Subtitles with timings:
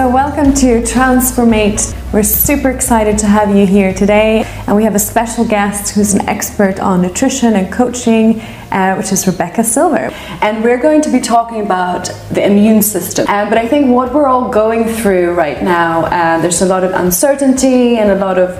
[0.00, 1.94] So, welcome to Transformate.
[2.10, 6.14] We're super excited to have you here today, and we have a special guest who's
[6.14, 8.40] an expert on nutrition and coaching,
[8.72, 10.08] uh, which is Rebecca Silver.
[10.40, 13.26] And we're going to be talking about the immune system.
[13.28, 16.82] Uh, but I think what we're all going through right now, uh, there's a lot
[16.82, 18.52] of uncertainty and a lot of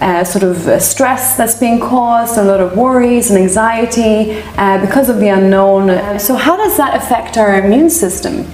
[0.00, 4.84] uh, sort of uh, stress that's being caused, a lot of worries and anxiety uh,
[4.84, 6.18] because of the unknown.
[6.18, 8.48] So, how does that affect our immune system?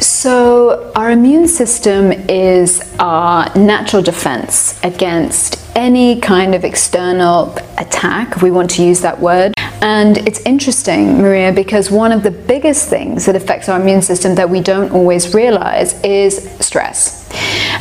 [0.00, 8.42] So, our immune system is our natural defense against any kind of external attack, if
[8.42, 9.54] we want to use that word.
[9.80, 14.34] And it's interesting, Maria, because one of the biggest things that affects our immune system
[14.34, 17.27] that we don't always realize is stress.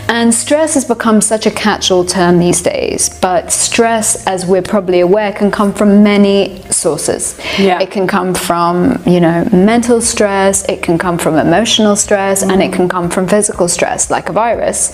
[0.10, 4.62] And stress has become such a catch all term these days, but stress, as we're
[4.62, 7.38] probably aware, can come from many sources.
[7.60, 7.82] Yeah.
[7.82, 12.52] It can come from, you know, mental stress, it can come from emotional stress, mm.
[12.52, 14.94] and it can come from physical stress, like a virus.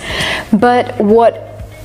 [0.52, 1.36] But what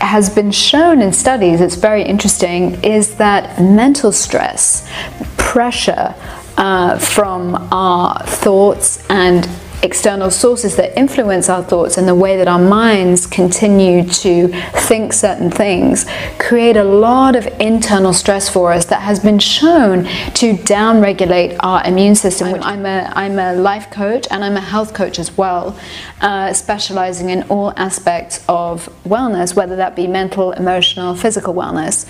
[0.01, 4.89] has been shown in studies, it's very interesting, is that mental stress,
[5.37, 6.15] pressure
[6.56, 9.49] uh, from our thoughts and
[9.83, 15.12] external sources that influence our thoughts and the way that our minds continue to think
[15.12, 16.05] certain things
[16.39, 21.84] create a lot of internal stress for us that has been shown to downregulate our
[21.87, 22.55] immune system.
[22.62, 25.79] I'm a, I'm a life coach and I'm a health coach as well,
[26.21, 32.09] uh, specializing in all aspects of wellness, whether that be mental, emotional, physical wellness.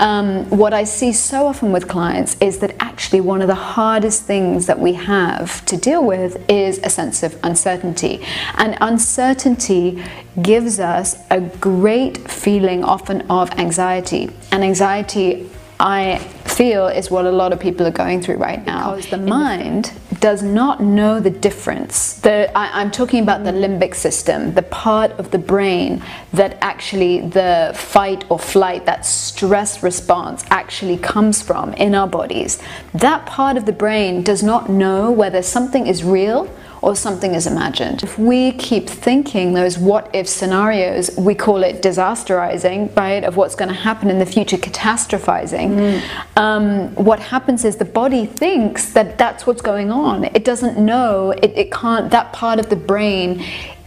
[0.00, 4.24] Um, what I see so often with clients is that actually one of the hardest
[4.24, 8.24] things that we have to deal with is a sense of uncertainty.
[8.54, 10.02] And uncertainty
[10.40, 14.30] gives us a great feeling often of anxiety.
[14.50, 18.94] And anxiety I feel is what a lot of people are going through right now.
[18.94, 22.14] Because the mind does not know the difference.
[22.20, 27.20] The, I, am talking about the limbic system, the part of the brain that actually
[27.20, 32.62] the fight or flight, that stress response actually comes from in our bodies.
[32.94, 36.48] That part of the brain does not know whether something is real
[36.84, 38.02] or something is imagined.
[38.02, 43.54] If we keep thinking those what if scenarios, we call it disasterizing, right, of what's
[43.54, 45.70] going to happen in the future, catastrophizing.
[45.70, 46.02] Mm.
[46.36, 50.24] Um, what happens is the body thinks that that's what's going on.
[50.24, 53.42] It doesn't know, it, it can't, that part of the brain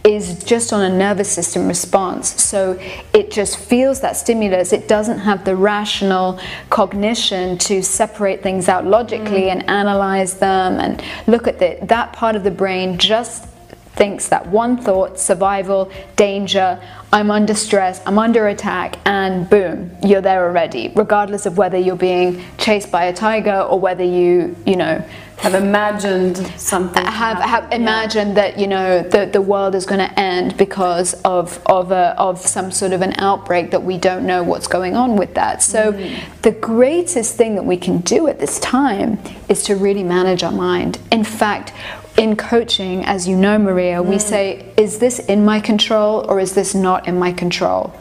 [0.08, 2.42] is just on a nervous system response.
[2.42, 2.80] So
[3.12, 4.72] it just feels that stimulus.
[4.72, 9.52] It doesn't have the rational cognition to separate things out logically mm.
[9.52, 11.86] and analyze them and look at it.
[11.88, 13.44] That part of the brain just
[13.98, 16.80] thinks that one thought survival, danger,
[17.12, 21.96] I'm under stress, I'm under attack, and boom, you're there already, regardless of whether you're
[21.96, 25.04] being chased by a tiger or whether you, you know,
[25.38, 28.50] have imagined something have, have imagined yeah.
[28.50, 32.40] that you know the, the world is going to end because of of a, of
[32.40, 35.92] some sort of an outbreak that we don't know what's going on with that so
[35.92, 36.42] mm.
[36.42, 40.52] the greatest thing that we can do at this time is to really manage our
[40.52, 41.72] mind in fact
[42.16, 44.06] in coaching as you know maria mm.
[44.06, 47.94] we say is this in my control or is this not in my control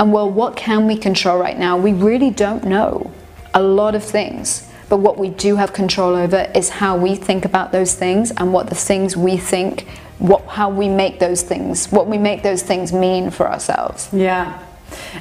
[0.00, 3.08] and well what can we control right now we really don't know
[3.54, 7.46] a lot of things but what we do have control over is how we think
[7.46, 9.88] about those things and what the things we think,
[10.18, 14.10] what, how we make those things, what we make those things mean for ourselves.
[14.12, 14.62] Yeah.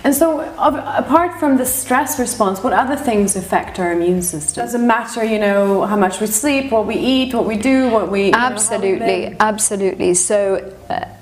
[0.04, 4.62] And so, apart from the stress response, what other things affect our immune system?
[4.62, 7.88] Does it matter, you know, how much we sleep, what we eat, what we do,
[7.88, 10.14] what we absolutely, know, absolutely.
[10.16, 10.76] So,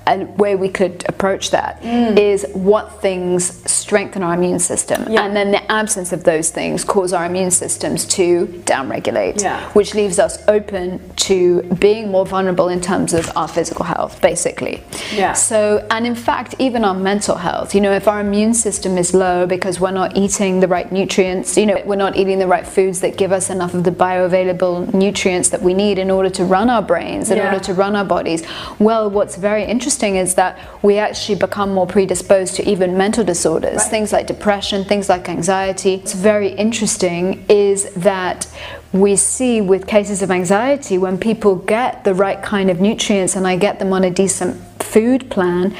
[0.06, 2.16] a way we could approach that mm.
[2.18, 5.24] is what things strengthen our immune system, yeah.
[5.24, 9.70] and then the absence of those things cause our immune systems to downregulate, yeah.
[9.72, 14.82] which leaves us open to being more vulnerable in terms of our physical health, basically.
[15.12, 15.32] Yeah.
[15.34, 17.74] So, and in fact, even our mental health.
[17.74, 21.56] You know, if our immune system is low because we're not eating the right nutrients,
[21.56, 24.92] you know, we're not eating the right foods that give us enough of the bioavailable
[24.94, 27.46] nutrients that we need in order to run our brains, in yeah.
[27.46, 28.42] order to run our bodies.
[28.78, 33.24] Well, what's very interesting interesting is that we actually become more predisposed to even mental
[33.24, 33.90] disorders, right.
[33.90, 35.96] things like depression, things like anxiety.
[35.96, 38.46] What's very interesting is that
[38.92, 43.46] we see with cases of anxiety when people get the right kind of nutrients and
[43.46, 45.74] I get them on a decent food plan,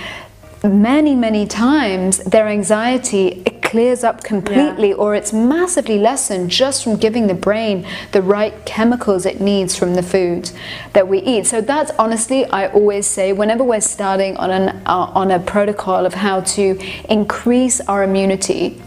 [0.65, 4.94] many, many times their anxiety clears up completely yeah.
[4.96, 9.94] or it's massively lessened just from giving the brain the right chemicals it needs from
[9.94, 10.50] the food
[10.93, 11.46] that we eat.
[11.46, 16.05] So that's honestly, I always say, whenever we're starting on, an, uh, on a protocol
[16.05, 18.82] of how to increase our immunity,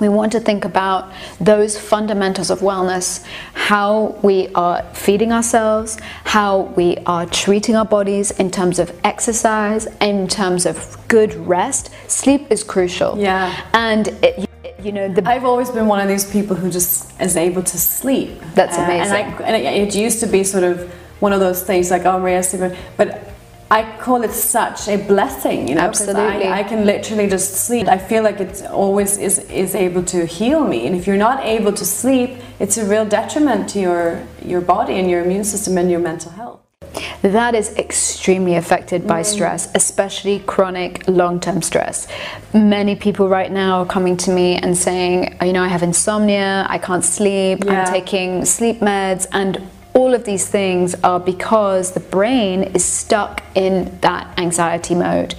[0.00, 1.10] we want to think about
[1.40, 8.30] those fundamentals of wellness how we are feeding ourselves, how we are treating our bodies
[8.32, 11.90] in terms of exercise, in terms of good rest.
[12.06, 13.18] Sleep is crucial.
[13.18, 13.52] Yeah.
[13.72, 14.48] And it,
[14.80, 17.78] you know, the, I've always been one of these people who just is able to
[17.78, 18.40] sleep.
[18.54, 19.16] That's Uh, amazing.
[19.16, 22.04] and, I, and it, it used to be sort of one of those things like,
[22.04, 22.72] oh, Maria, sleep.
[22.96, 23.25] But
[23.70, 25.80] I call it such a blessing, you know.
[25.80, 26.46] Absolutely.
[26.46, 27.88] I, I can literally just sleep.
[27.88, 30.86] I feel like it always is, is able to heal me.
[30.86, 34.94] And if you're not able to sleep, it's a real detriment to your, your body
[34.94, 36.60] and your immune system and your mental health.
[37.22, 39.26] that is extremely affected by mm.
[39.26, 42.06] stress, especially chronic long term stress.
[42.54, 46.66] Many people right now are coming to me and saying, you know, I have insomnia,
[46.68, 47.82] I can't sleep, Yeah.
[47.82, 53.42] I'm taking sleep meds, and all of these things are because the brain is stuck
[53.54, 55.32] in that anxiety mode.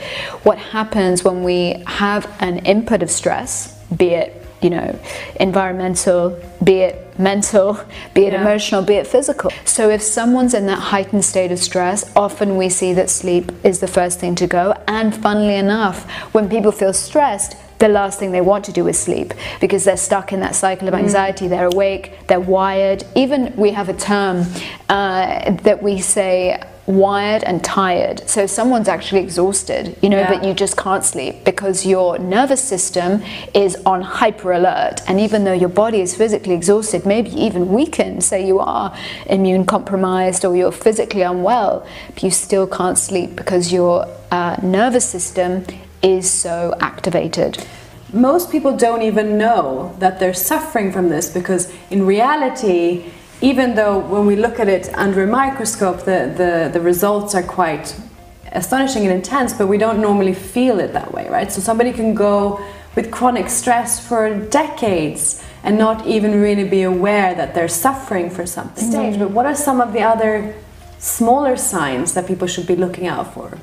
[0.44, 5.00] What happens when we have an input of stress, be it you know,
[5.40, 7.80] environmental, be it mental,
[8.16, 8.42] be it Yeah.
[8.42, 9.52] emotional, be it physical.
[9.66, 13.80] So if someone's in that heightened state of stress, often we see that sleep is
[13.80, 14.74] the first thing to go.
[14.88, 18.98] And funnily enough, when people feel stressed, the last thing they want to do is
[18.98, 21.48] sleep because they're stuck in that cycle of anxiety.
[21.48, 23.04] They're awake, they're wired.
[23.16, 24.46] Even we have a term
[24.90, 28.28] uh, that we say wired and tired.
[28.30, 30.34] So someone's actually exhausted, you know, Yeah.
[30.34, 33.22] but you just can't sleep because your nervous system
[33.54, 35.02] is on hyper alert.
[35.08, 38.96] And even though your body is physically exhausted, maybe even weakened, say you are
[39.26, 45.06] immune compromised or you're physically unwell, but you still can't sleep because your uh, nervous
[45.06, 45.66] system
[46.02, 47.58] is so activated.
[48.14, 53.12] most people don't even know that they're suffering from this because in reality
[53.42, 57.44] even though when we look at it under a microscope the, the, the results are
[57.44, 58.00] quite
[58.54, 61.52] astonishing and intense but we don't normally feel it that way right?
[61.52, 62.64] So somebody can go
[62.96, 68.46] with chronic stress for decades and not even really be aware that they're suffering for
[68.46, 69.12] something mm-hmm.
[69.12, 69.20] stage.
[69.20, 70.56] But what are some of the other
[71.00, 73.58] smaller signs that people should be looking out for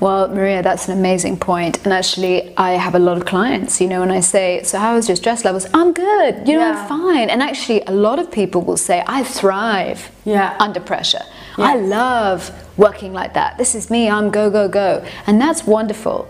[0.00, 1.74] Well, Maria, that's an amazing point.
[1.84, 4.96] And actually, I have a lot of clients, you know, and I say, So, how
[4.96, 5.66] is your stress levels?
[5.72, 6.76] I'm good, you know, Yeah.
[6.82, 7.30] I'm fine.
[7.30, 10.54] And actually, a lot of people will say, I thrive Yeah.
[10.60, 11.24] under pressure.
[11.58, 13.56] I love working like that.
[13.58, 15.02] This is me, I'm go, go, go.
[15.26, 16.28] And that's wonderful.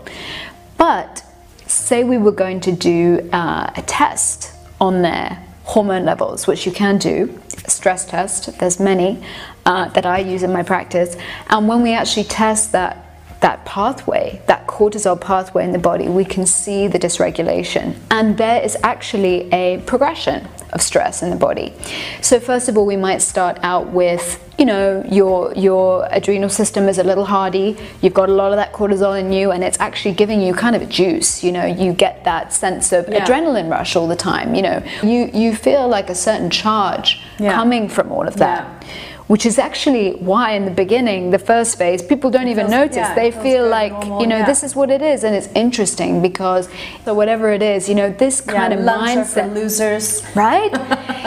[0.77, 1.23] But
[1.65, 6.71] say we were going to do uh, a test on their hormone levels, which you
[6.71, 9.21] can do, stress test, there's many
[9.65, 11.17] uh, that I use in my practice.
[11.49, 13.03] And when we actually test that
[13.39, 17.95] that pathway, that cortisol pathway in the body, we can see the dysregulation.
[18.11, 21.73] And there is actually a progression of stress in the body.
[22.21, 24.23] So first of all, we might start out with,
[24.59, 27.69] you know, your your adrenal system is a little hardy.
[28.01, 30.75] You've got a lot of that cortisol in you, and it's actually giving you kind
[30.75, 31.43] of a juice.
[31.45, 33.25] You know, you get that sense of Yeah.
[33.25, 34.47] adrenaline rush all the time.
[34.57, 34.77] You know,
[35.11, 37.07] you you feel like a certain charge
[37.39, 37.53] Yeah.
[37.59, 38.63] coming from all of that.
[38.63, 38.87] Yeah.
[39.27, 42.95] Which is actually why, in the beginning, the first phase, people don't even feels- notice.
[42.97, 44.45] yeah, they feel like, normal, you know, yeah.
[44.45, 46.69] this is what it is, and it's interesting because,
[47.03, 50.71] so whatever it is, you know, this kind yeah, of mindset losers right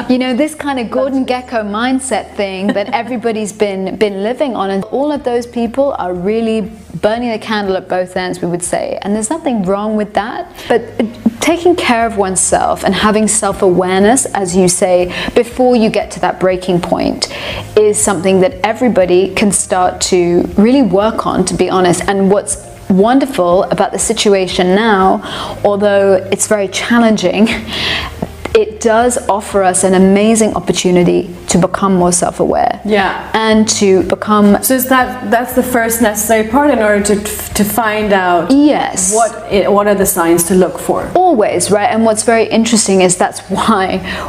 [0.10, 4.70] you know this kind of Gordon Gekko mindset thing that everybody's been been living on
[4.70, 6.70] and all of those people are really
[7.00, 8.98] burning the candle at both ends we would say.
[9.02, 10.50] And there's nothing wrong with that.
[10.68, 10.82] But
[11.40, 16.38] taking care of oneself and having self-awareness as you say before you get to that
[16.38, 17.34] breaking point
[17.76, 22.02] is something that everybody can start to really work on to be honest.
[22.08, 25.22] And what's wonderful about the situation now
[25.64, 27.46] although it's very challenging
[28.54, 33.30] it does offer us an amazing opportunity to become more self-aware Yeah.
[33.34, 37.16] and to become So is that that's the first necessary part in order to
[37.58, 40.98] to find out yes what it, what are the signs to look for?
[41.14, 43.84] always right and what's very interesting is that's why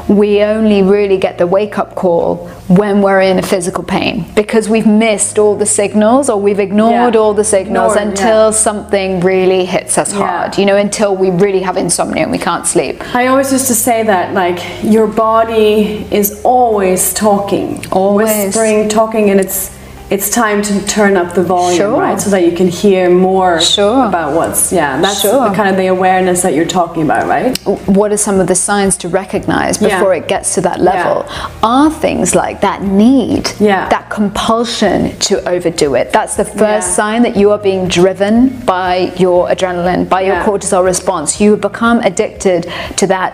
[0.10, 2.48] we only really get the wake-up call
[2.82, 7.14] when we're in a physical pain because we've missed all the signals or we've ignored
[7.14, 7.20] Yeah.
[7.22, 8.68] all the signals Ignored, until yeah.
[8.70, 10.20] something really hits us Yeah.
[10.26, 13.68] hard you know until we really have insomnia and we can't sleep I always used
[13.68, 18.28] to say that like your body is always talking, Always.
[18.48, 19.78] whispering, talking, and it's
[20.10, 21.98] it's time to turn up the volume, Sure.
[21.98, 22.20] right?
[22.20, 24.04] So that you can hear more Sure.
[24.06, 25.00] about what's yeah.
[25.00, 25.48] That's Sure.
[25.48, 27.58] the kind of the awareness that you're talking about, right?
[27.86, 29.88] what are some of the signs to recognize Yeah.
[29.88, 31.26] before it gets to that level
[31.64, 33.88] are things like that need Yeah.
[33.88, 36.96] that compulsion to overdo it that's the first Yeah.
[37.02, 40.44] sign that you are being driven by your adrenaline by your Yeah.
[40.46, 43.32] cortisol response you become addicted to that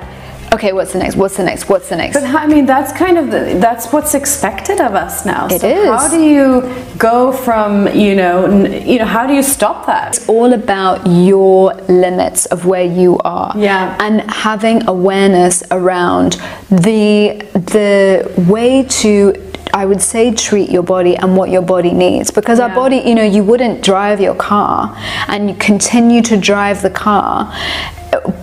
[0.53, 1.15] okay, what's the next?
[1.15, 1.69] What's the next?
[1.69, 2.15] What's the next?
[2.15, 5.47] But I mean, that's kind of the, that's what's expected of us now.
[5.47, 5.87] It so is.
[5.87, 10.17] How do you go from you know n- you know how do you stop that?
[10.17, 13.53] It's all about your limits of where you are.
[13.55, 13.97] Yeah.
[13.99, 16.33] And having awareness around
[16.69, 22.31] the the way to I would say treat your body and what your body needs
[22.31, 24.95] because our body, you know, you wouldn't drive your car
[25.27, 27.53] and you continue to drive the car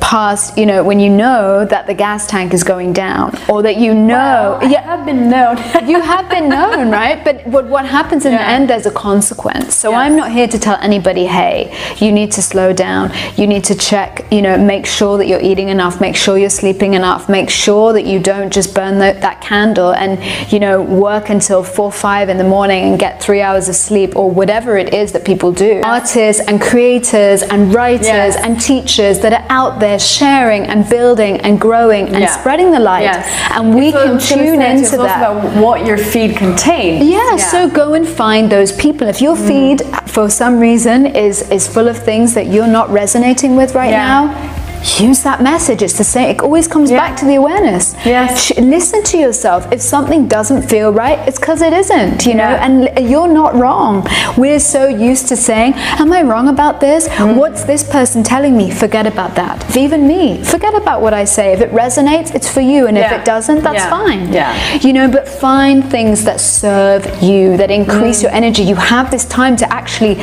[0.01, 3.77] past, you know, when you know that the gas tank is going down or that
[3.77, 5.57] you know I have been known.
[5.89, 7.23] you have been known, right?
[7.25, 9.75] But what, what happens in the end, there's a consequence.
[9.75, 9.99] So Yes.
[10.01, 11.57] I'm not here to tell anybody, hey,
[11.99, 13.13] you need to slow down.
[13.37, 16.51] You need to check, you know, make sure that you're eating enough, make sure you're
[16.51, 20.13] sleeping enough, make sure that you don't just burn the, that candle and,
[20.53, 24.17] you know, work until four, five in the morning and get three hours of sleep
[24.17, 25.81] or whatever it is that people do.
[25.85, 28.37] Artists and creators and writers Yes.
[28.37, 32.39] and teachers that are out there sharing and building and growing and Yeah.
[32.39, 33.03] spreading the light.
[33.13, 33.27] Yes.
[33.57, 35.17] And we So can tune into that.
[35.19, 37.05] about what your feed contains.
[37.17, 39.05] Yeah, so go and find those people.
[39.15, 39.47] If your mm.
[39.49, 39.79] feed
[40.15, 44.09] for some reason is is full of things that you're not resonating with right Yeah.
[44.13, 44.21] now,
[44.85, 45.83] use that message.
[45.83, 46.29] It's the same.
[46.31, 46.99] It always comes Yeah.
[46.99, 47.95] back to the awareness.
[48.05, 48.53] Yes.
[48.59, 49.67] Listen to yourself.
[49.73, 52.27] If something doesn't feel right, it's because it isn't.
[52.27, 52.65] You know, Yeah.
[52.67, 52.75] and
[53.11, 54.07] you're not wrong.
[54.37, 57.09] We're so used to saying, "Am I wrong about this?
[57.09, 57.37] Mm.
[57.37, 59.57] What's this person telling me?" Forget about that.
[59.85, 61.47] Even me, forget about what I say.
[61.57, 63.91] If it resonates, it's for you, and if it doesn't, that's Yeah.
[63.99, 64.23] fine.
[64.33, 64.53] Yeah.
[64.87, 68.63] You know, but find things that serve you, that increase your energy.
[68.73, 70.17] You have this time to actually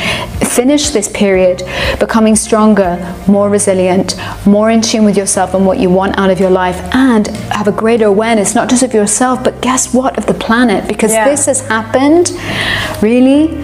[0.60, 1.64] finish this period
[2.00, 4.16] becoming stronger, more resilient,
[4.46, 7.68] more in tune with yourself and what you want out of your life, and have
[7.68, 11.30] a greater awareness, not just of yourself, but guess what, of the planet, because Yeah.
[11.30, 12.32] this has happened
[13.02, 13.64] really.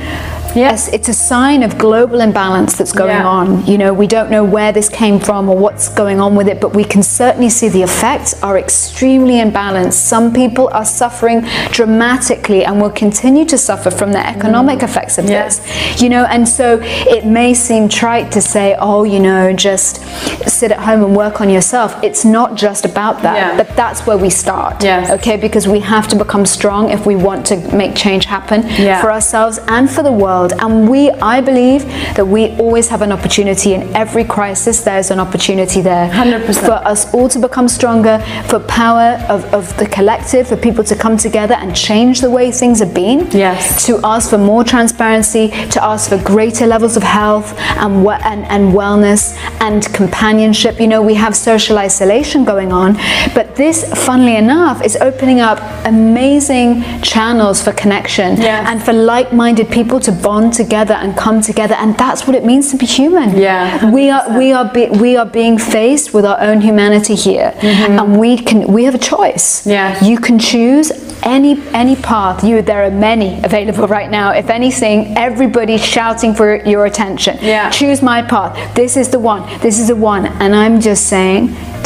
[0.57, 3.27] Yes, it's a sign of global imbalance that's going Yeah.
[3.27, 3.65] on.
[3.65, 6.59] You know, we don't know where this came from or what's going on with it,
[6.59, 9.93] but we can certainly see the effects are extremely imbalanced.
[9.93, 14.83] Some people are suffering dramatically and will continue to suffer from the economic mm.
[14.83, 15.43] effects of Yeah.
[15.43, 15.61] this.
[16.01, 20.01] You know, and so it may seem trite to say, oh, you know, just
[20.47, 21.95] sit at home and work on yourself.
[22.01, 23.57] It's not just about that, Yeah.
[23.57, 24.83] but that's where we start.
[24.83, 25.09] Yes.
[25.11, 28.63] Okay, because we have to become strong if we want to make change happen
[29.01, 30.46] for ourselves and for the world.
[30.53, 31.83] And we, I believe
[32.15, 36.65] that we always have an opportunity in every crisis, there's an opportunity there 100%.
[36.65, 40.95] for us all to become stronger, for power of, of the collective, for people to
[40.95, 43.29] come together and change the way things have been.
[43.31, 43.85] Yes.
[43.85, 48.73] To ask for more transparency, to ask for greater levels of health and, and, and
[48.73, 50.79] wellness and companionship.
[50.79, 52.93] You know, we have social isolation going on,
[53.33, 58.67] but this, funnily enough, is opening up amazing channels for connection Yes.
[58.69, 62.65] and for like-minded people to bond together and come together and that's what it means
[62.71, 63.29] to be human.
[63.37, 67.49] Yeah, we are we are be, we are being faced with our own humanity here.
[67.97, 69.45] And we can we have a choice.
[69.47, 69.69] Mm-hmm.
[69.77, 70.03] Yeah.
[70.09, 70.87] you can choose
[71.35, 71.53] any
[71.83, 72.43] any path.
[72.43, 74.27] You there are many available right now.
[74.43, 74.97] If anything
[75.29, 77.33] everybody's shouting for your attention.
[77.41, 77.69] Yeah.
[77.81, 78.51] choose my path.
[78.81, 79.41] This is the one.
[79.65, 80.25] This is the one.
[80.41, 81.41] And i'm just saying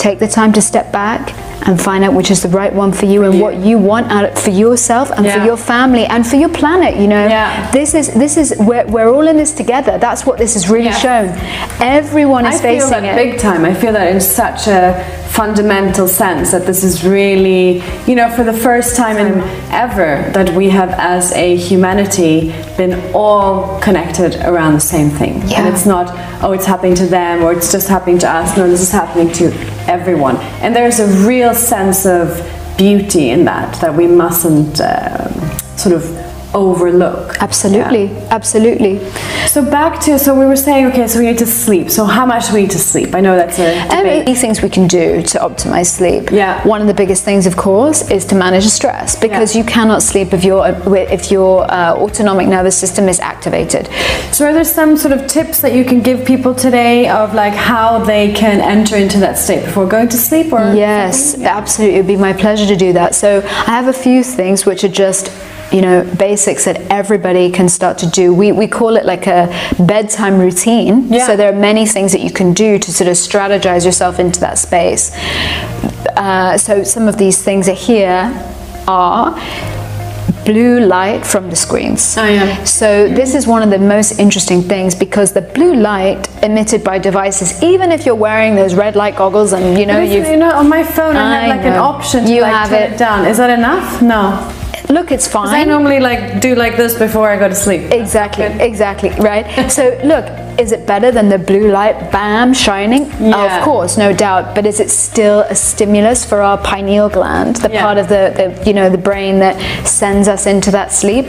[0.05, 1.21] take the time to step back
[1.65, 4.37] and find out which is the right one for you and what you want out
[4.37, 7.69] for yourself and for your family and for your planet you know Yeah.
[7.71, 10.85] this is this is we're, we're all in this together that's what this has really
[10.85, 11.01] Yes.
[11.01, 11.27] shown
[11.81, 13.65] everyone is I feel facing that it big time.
[13.65, 18.43] I feel that in such a fundamental sense that this is really, you know, for
[18.43, 19.39] the first time in
[19.71, 25.41] ever that we have, as a humanity, been all connected around the same thing.
[25.53, 26.07] And it's not,
[26.43, 28.57] oh, it's happening to them or it's just happening to us.
[28.57, 29.51] No, this is happening to
[29.87, 30.37] everyone.
[30.61, 32.37] And there's a real sense of
[32.77, 35.31] beauty in that that we mustn't um,
[35.77, 37.37] sort of overlook.
[37.41, 38.99] absolutely absolutely
[39.47, 42.25] So back to so we were saying okay so we need to sleep so how
[42.25, 44.27] much do we need to sleep I know that's a debate.
[44.27, 46.31] Any things we can do to optimize sleep.
[46.31, 46.65] Yeah.
[46.67, 49.59] One of the biggest things, of course, is to manage stress because Yeah.
[49.61, 50.61] you cannot sleep if your
[51.17, 53.89] if your uh, autonomic nervous system is activated.
[54.31, 57.53] so are there some sort of tips that you can give people today of like
[57.53, 61.17] how they can enter into that state before going to sleep or Yes,
[61.59, 61.95] absolutely.
[61.95, 63.15] It would be my pleasure to do that.
[63.15, 63.29] So
[63.67, 65.29] I have a few things which are just
[65.71, 69.47] you know basics that everybody can start to do we, we call it like a
[69.79, 71.25] bedtime routine Yeah.
[71.27, 74.39] so there are many things that you can do to sort of strategize yourself into
[74.41, 75.11] that space
[76.17, 78.31] uh, so some of these things are here
[78.87, 79.33] are
[80.45, 82.17] blue light from the screens.
[82.17, 82.63] Oh, yeah.
[82.63, 86.97] So this is one of the most interesting things because the blue light emitted by
[86.97, 90.67] devices, even if you're wearing those red light goggles and you know you know on
[90.67, 92.93] my phone I, I have like an option to You like have turn it.
[92.93, 94.31] it down is that enough no
[94.91, 95.47] look, it's fine.
[95.49, 99.69] I normally like do like this before I go to sleep Exactly, exactly, right?
[99.71, 100.25] so look,
[100.59, 103.03] is it better than the blue light, bam, shining?
[103.19, 103.57] Yeah.
[103.59, 104.53] Of course, no doubt.
[104.55, 107.81] But is it still a stimulus for our pineal gland, the Yeah.
[107.83, 109.55] part of the, the you know the brain that
[109.87, 111.25] sends us into that sleep?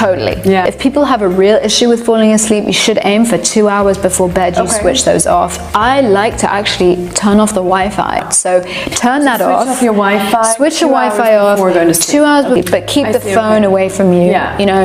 [0.00, 0.36] Totally.
[0.50, 0.66] Yeah.
[0.66, 3.98] If people have a real issue with falling asleep, you should aim for two hours
[3.98, 4.56] before bed.
[4.56, 4.80] You Okay.
[4.80, 5.52] switch those off.
[5.74, 8.30] I like to actually turn off the Wi-Fi.
[8.30, 8.50] So
[9.04, 9.68] turn that switch off.
[9.68, 11.56] off your Wi-Fi Switch your Wi-Fi off.
[11.56, 12.12] before going to sleep.
[12.16, 13.72] Two hours, before, but keep I the phone okay.
[13.72, 14.30] away from you.
[14.30, 14.58] Yeah.
[14.60, 14.84] You know.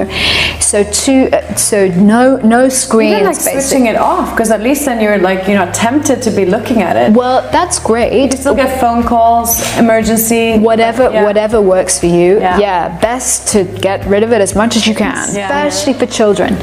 [0.60, 1.29] So two.
[1.55, 1.77] So
[2.13, 2.22] no
[2.55, 3.13] no screens.
[3.13, 3.62] Even like basically.
[3.62, 6.81] switching it off because at least then you're like you're not tempted to be looking
[6.81, 7.13] at it.
[7.13, 8.10] Well, that's great.
[8.22, 11.24] You still get phone calls, emergency, whatever Yeah.
[11.27, 12.57] whatever works for you Yeah.
[12.67, 12.98] yeah.
[13.10, 15.66] best to get rid of it as much as you can Yeah.
[15.66, 16.56] especially for children.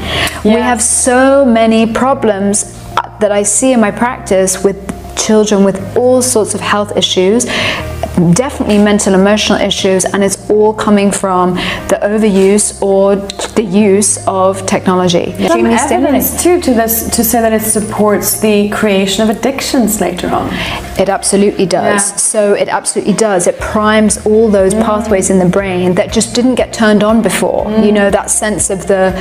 [0.45, 2.79] We have so many problems
[3.23, 4.77] that i see in my practice with
[5.17, 7.47] children with all sorts of health issues
[8.35, 11.55] definitely mental emotional issues and it's all coming from
[11.89, 13.17] the overuse or
[13.55, 15.93] the use of technology Some Extremely stimulating.
[15.93, 20.49] evidence too to this to say that it supports the creation of addictions later on.
[20.99, 22.11] It absolutely does.
[22.11, 22.17] Yeah.
[22.17, 23.47] So it absolutely does.
[23.47, 24.83] It primes all those mm.
[24.83, 27.65] pathways in the brain that just didn't get turned on before.
[27.71, 27.95] You mm.
[27.95, 29.13] know, that sense of the,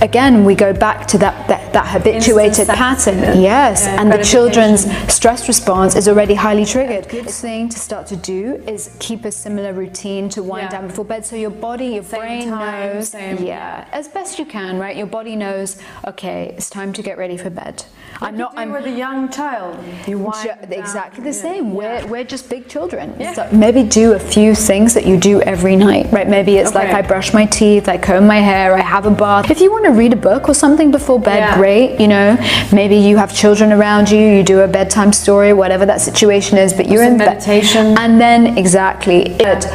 [0.00, 3.40] again, we go back to that, that, that habituated pattern.
[3.40, 3.84] Yes.
[3.84, 7.08] Yeah, and the children's stress response is already highly triggered.
[7.08, 10.78] Good thing to start to do is keep a similar routine to wind Yeah.
[10.80, 13.08] down before bed so your body, your brain time, knows.
[13.10, 14.96] same- yeah, as best you can, right?
[14.96, 15.76] Your body knows,
[16.06, 17.84] okay, it's time to get ready for bed.
[18.20, 19.78] I'm not, I'm with a young child.
[20.06, 20.72] You wind Ju- down.
[20.72, 21.66] exactly the same.
[21.68, 21.72] Yeah.
[22.04, 23.14] We're, we're just big children.
[23.18, 23.32] Yeah.
[23.34, 26.28] So maybe do a few things that you do every night, right?
[26.28, 29.50] Maybe it's like I brush my teeth, I comb my hair, I have a bath.
[29.50, 31.56] If you want to read a book or something before bed, Yeah.
[31.56, 31.98] great.
[32.00, 32.36] You know,
[32.72, 36.72] maybe you have children around you, you do a bedtime story, whatever that situation is,
[36.72, 37.26] but you're in bed.
[37.28, 37.96] meditation.
[37.98, 39.66] And then exactly it.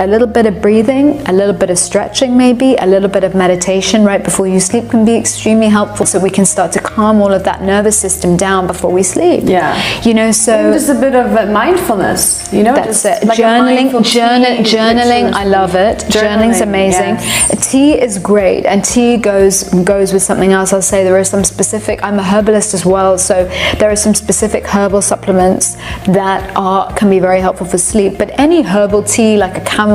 [0.00, 3.34] A little bit of breathing, a little bit of stretching, maybe a little bit of
[3.34, 6.06] meditation right before you sleep can be extremely helpful.
[6.06, 9.42] So we can start to calm all of that nervous system down before we sleep.
[9.44, 9.76] Yeah.
[10.00, 13.24] You know, so Even just a bit of uh, mindfulness, you know, that's it.
[13.26, 15.32] like journaling, journal, journaling.
[15.34, 15.98] I love it.
[16.08, 17.14] Journaling's Journaling, amazing.
[17.16, 17.70] yes.
[17.70, 20.72] Tea is great, and tea goes goes with something else.
[20.72, 22.02] I'll say there are some specific.
[22.02, 23.44] I'm a herbalist as well, so
[23.78, 25.74] there are some specific herbal supplements
[26.06, 28.16] that are can be very helpful for sleep.
[28.16, 29.89] But any herbal tea, like a chamomile,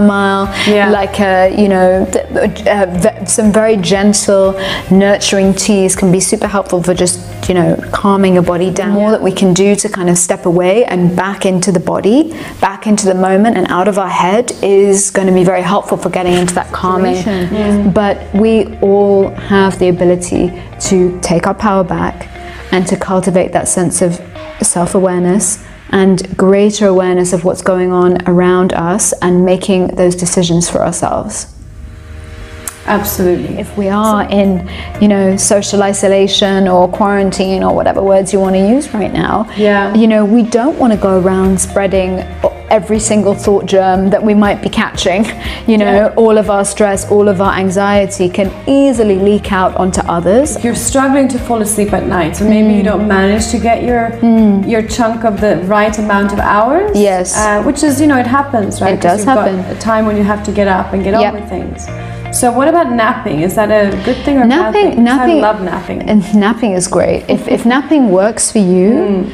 [0.68, 0.90] Yeah.
[0.90, 2.04] like a you know,
[2.68, 4.54] uh, some very gentle,
[4.92, 8.94] nurturing teas can be super helpful for just you know calming your body down.
[8.94, 12.32] More that we can do to kind of step away and back into the body,
[12.62, 15.98] back into the moment and out of our head is going to be very helpful
[15.98, 17.16] for getting into that calming.
[17.94, 20.52] But we all have the ability
[20.90, 22.28] to take our power back
[22.72, 24.20] and to cultivate that sense of
[24.62, 30.82] self-awareness and greater awareness of what's going on around us and making those decisions for
[30.84, 31.52] ourselves
[32.88, 33.58] Absolutely.
[33.58, 34.70] if we are in
[35.02, 39.50] you know social isolation or quarantine or whatever words you want to use right now
[39.58, 39.94] Yeah.
[39.96, 42.24] you know we don't want to go around spreading
[42.70, 45.26] every single thought germ that we might be catching
[45.68, 46.14] you know Yeah.
[46.16, 50.76] all of our stress all of our anxiety can easily leak out onto others you're
[50.76, 52.92] struggling to fall asleep at night, so maybe you Mm.
[52.92, 54.04] don't manage to get your
[54.74, 56.92] your chunk of the right amount of hours.
[57.10, 57.38] Yes.
[57.38, 58.94] uh, which is you know it happens, right?
[58.96, 59.78] It does 'Cause you've got happen.
[59.78, 61.34] a time when you have to get up and get Yep.
[61.34, 61.88] on with things.
[62.40, 63.42] So what about napping?
[63.48, 65.04] Is that a good thing or a bad napping thing?
[65.04, 66.00] napping I love napping.
[66.10, 69.28] and napping is great if, if napping works for you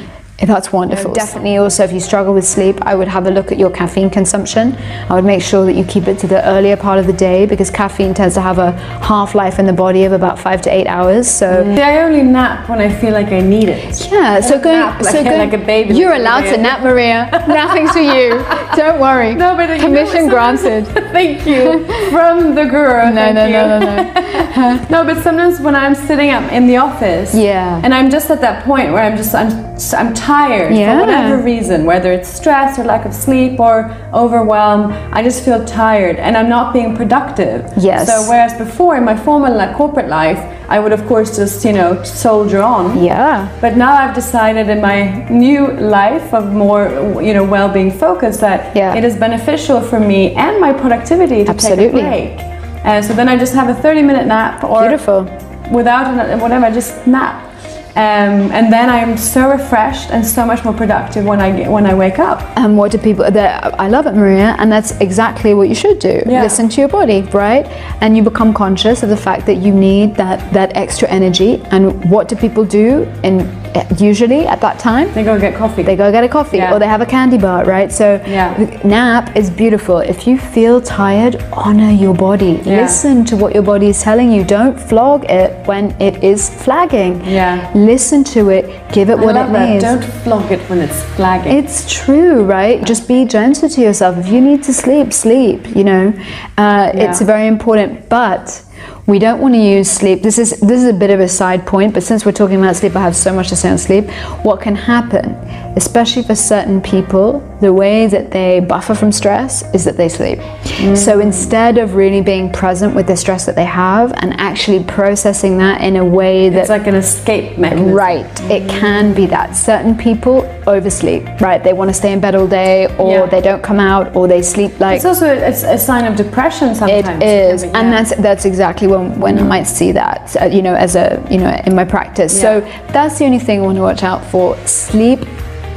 [0.47, 1.13] that's wonderful.
[1.13, 4.09] Definitely, also, if you struggle with sleep, I would have a look at your caffeine
[4.09, 4.75] consumption.
[5.09, 7.45] I would make sure that you keep it to the earlier part of the day
[7.45, 8.71] because caffeine tends to have a
[9.03, 11.29] half life in the body of about five to eight hours.
[11.29, 14.09] So, See, I only nap when I feel like I need it.
[14.11, 17.29] yeah, so going, nap like- so going, like a baby You're allowed to nap, Maria.
[17.47, 18.29] Napping's for you.
[18.75, 19.35] Don't worry.
[19.35, 20.85] No, but permission granted.
[21.11, 23.01] Thank you from the guru.
[23.11, 24.87] No, no, no, no, no.
[24.89, 27.81] No, but sometimes when I'm sitting up in the office, Yeah.
[27.83, 29.51] and I'm just at that point where I'm just I'm
[29.97, 30.93] I'm tired Yeah.
[30.99, 35.63] for whatever reason, whether it's stress or lack of sleep or overwhelm, I just feel
[35.65, 37.59] tired and I'm not being productive.
[37.77, 38.07] Yes.
[38.07, 40.39] So whereas before in my formal like, corporate life,
[40.69, 43.03] I would of course just you know soldier on.
[43.03, 43.47] Yeah.
[43.61, 46.83] But now I've decided in my new life of more,
[47.21, 48.95] you know, well-being focus that Yeah.
[48.95, 52.01] it is beneficial for me and my productivity to Absolutely.
[52.01, 52.51] take a break.
[52.85, 55.23] And so then I just have a 30-minute nap, or Beautiful.
[55.71, 57.50] without an, whatever, I just nap.
[57.95, 61.85] Um, and then I'm so refreshed and so much more productive when I get, when
[61.85, 62.39] I wake up.
[62.57, 63.29] And what do people?
[63.29, 66.21] That I love it, Maria, and that's exactly what you should do.
[66.25, 66.43] Yeah.
[66.43, 67.65] Listen to your body, right?
[68.01, 71.61] And you become conscious of the fact that you need that that extra energy.
[71.71, 73.60] And what do people do in
[73.97, 75.83] usually at that time They go get coffee.
[75.83, 76.73] they go get a coffee Yeah.
[76.73, 77.91] or they have a candy bar, right?
[77.91, 78.53] So Yeah.
[78.83, 79.97] nap is beautiful.
[79.99, 82.59] If you feel tired, honor your body.
[82.63, 82.81] Yeah.
[82.81, 84.43] Listen to what your body is telling you.
[84.43, 87.21] Don't flog it when it is flagging.
[87.25, 87.67] Yeah.
[87.73, 88.65] Listen to it.
[88.91, 89.69] Give it I what it that.
[89.69, 89.83] needs.
[89.83, 91.51] Don't flog it when it's flagging.
[91.57, 92.83] It's true, right?
[92.83, 94.17] Just be gentle to yourself.
[94.17, 95.59] If you need to sleep, sleep.
[95.75, 96.13] You know,
[96.57, 98.09] uh, it's very important.
[98.09, 98.61] But
[99.07, 100.21] we don't want to use sleep.
[100.21, 102.75] This is this is a bit of a side point, but since we're talking about
[102.75, 104.09] sleep, I have so much to say on sleep.
[104.43, 105.33] What can happen,
[105.75, 110.39] especially for certain people, the way that they buffer from stress is that they sleep.
[110.39, 110.97] Mm.
[110.97, 115.57] So instead of really being present with the stress that they have and actually processing
[115.59, 117.93] that in a way that it's like an escape mechanism.
[117.93, 118.79] Right, it mm.
[118.79, 119.55] can be that.
[119.55, 121.63] Certain people oversleep, right?
[121.63, 123.25] They want to stay in bed all day, or Yeah.
[123.27, 124.97] they don't come out, or they sleep like.
[124.97, 127.23] It's also a, a sign of depression It sometimes.
[127.23, 128.03] is, can be, and yeah.
[128.03, 129.47] that's that's exactly when, when I mm.
[129.47, 132.39] might see that, uh, you know, as a you know in my practice.
[132.39, 134.57] So that's the only thing I want to watch out for.
[134.65, 135.19] Sleep,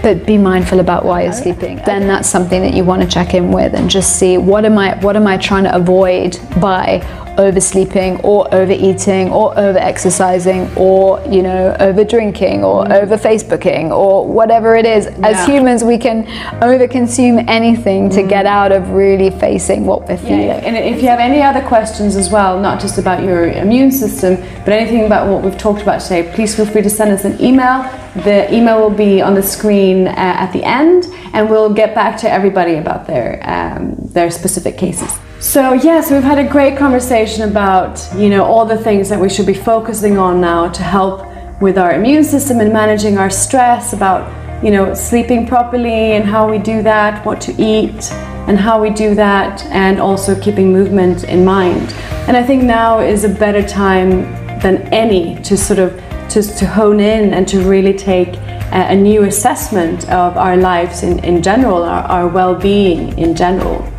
[0.04, 1.80] but be mindful about why you're sleeping.
[1.86, 4.76] Then that's something that you want to check in with and just see what am
[4.76, 7.00] I what am I trying to avoid by
[7.37, 14.27] oversleeping or overeating or over exercising or you know over drinking or over facebooking or
[14.27, 15.07] whatever it is.
[15.23, 16.25] As humans we can
[16.61, 20.49] overconsume anything to get out of really facing what we're feeling.
[20.49, 23.90] Yeah, and if you have any other questions as well, not just about your immune
[23.90, 27.25] system, but anything about what we've talked about today, please feel free to send us
[27.25, 27.83] an email.
[28.23, 32.16] The email will be on the screen uh, at the end, and we'll get back
[32.20, 35.18] to everybody about their um, their specific cases.
[35.44, 39.20] So yeah, so we've had a great conversation about you know all the things that
[39.20, 41.22] we should be focusing on now to help
[41.61, 43.92] with our immune system and managing our stress.
[43.92, 44.24] About
[44.64, 48.11] you know sleeping properly and how we do that, what to eat
[48.48, 51.92] and how we do that, and also keeping movement in mind.
[52.26, 54.22] And I think now is a better time
[54.61, 55.92] than any to sort of
[56.30, 58.28] to, to hone in and to really take
[58.72, 63.93] a, a new assessment of our lives in, in general, our, our well-being in general.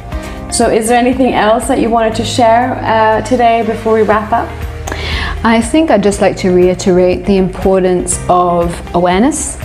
[0.55, 4.31] So, is there anything else that you wanted to share uh, today before we wrap
[4.31, 4.47] up?
[5.43, 9.57] I think I'd just like to reiterate the importance of awareness,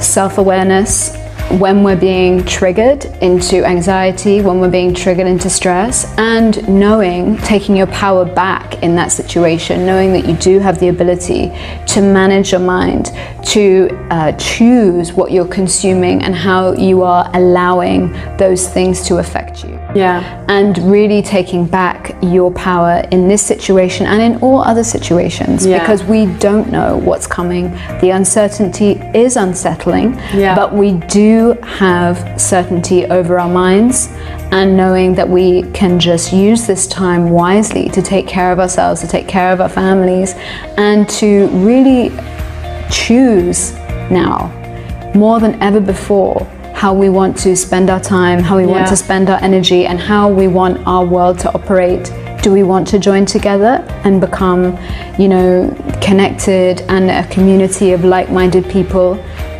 [0.00, 1.21] self awareness
[1.58, 7.76] when we're being triggered into anxiety, when we're being triggered into stress, and knowing, taking
[7.76, 11.48] your power back in that situation, knowing that you do have the ability
[11.86, 13.10] to manage your mind,
[13.44, 19.64] to uh, choose what you're consuming and how you are allowing those things to affect
[19.64, 20.41] you Yeah.
[20.52, 25.78] And really taking back your power in this situation and in all other situations Yeah.
[25.78, 27.64] because we don't know what's coming.
[28.02, 30.54] The uncertainty is unsettling, Yeah.
[30.54, 34.10] but we do have certainty over our minds
[34.50, 39.00] and knowing that we can just use this time wisely to take care of ourselves,
[39.00, 40.34] to take care of our families,
[40.76, 42.12] and to really
[42.90, 43.72] choose
[44.10, 44.50] now
[45.14, 46.46] more than ever before
[46.82, 50.00] how we want to spend our time, how we want to spend our energy, and
[50.00, 52.12] how we want our world to operate.
[52.42, 54.76] Do we want to join together and become,
[55.16, 55.70] you know,
[56.02, 59.14] connected and a community of like minded people?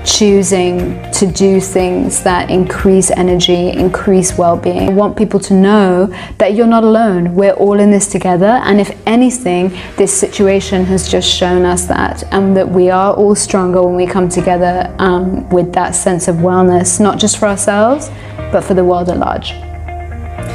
[0.04, 4.88] Choosing to do things that increase energy, increase well being.
[4.88, 6.06] I want people to know
[6.38, 7.34] that you're not alone.
[7.34, 8.60] We're all in this together.
[8.64, 13.34] And if anything, this situation has just shown us that, and that we are all
[13.34, 18.08] stronger when we come together um, with that sense of wellness, not just for ourselves,
[18.50, 19.52] but for the world at large.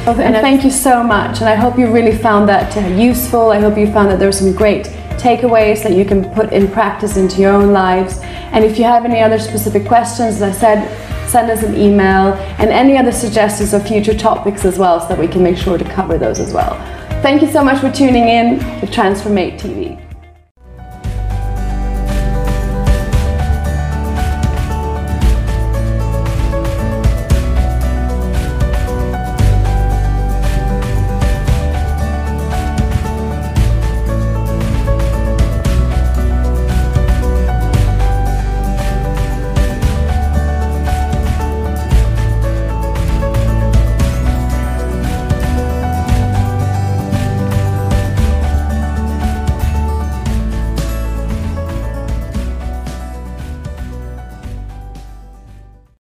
[0.06, 1.40] And thank you so much.
[1.40, 3.50] And I hope you really found that useful.
[3.50, 4.86] I hope you found that there were some great
[5.18, 8.18] takeaways that you can put in practice into your own lives.
[8.52, 12.34] And if you have any other specific questions, as I said, send us an email
[12.58, 15.76] and any other suggestions of future topics as well so that we can make sure
[15.76, 16.74] to cover those as well.
[17.22, 20.07] Thank you so much for tuning in to Transformate TV.